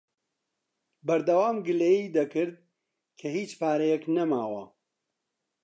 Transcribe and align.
بەردەوام 1.07 1.57
گلەیی 1.67 2.13
دەکرد 2.17 2.55
کە 3.19 3.27
هیچ 3.37 3.51
پارەیەک 3.59 4.03
نەماوە. 4.15 4.63